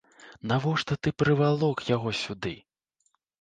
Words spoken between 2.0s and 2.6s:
сюды?